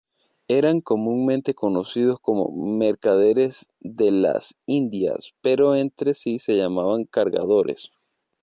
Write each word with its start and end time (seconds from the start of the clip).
Eran 0.47 0.81
comúnmente 0.81 1.53
conocidos 1.53 2.17
como 2.19 2.49
mercaderes 2.49 3.69
de 3.81 4.09
las 4.09 4.55
Indias, 4.65 5.35
pero 5.41 5.75
entre 5.75 6.15
sí 6.15 6.39
se 6.39 6.53
llamaban 6.57 7.05
cargadores. 7.05 7.91